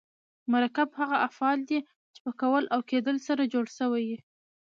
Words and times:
مرکب 0.51 0.89
هغه 0.99 1.17
افعال 1.27 1.59
دي، 1.69 1.79
چي 2.13 2.19
په 2.25 2.31
کول 2.41 2.63
او 2.73 2.79
کېدل 2.89 3.17
سره 3.27 3.49
جوړ 3.53 3.65
سوي 3.79 4.01
یي. 4.09 4.17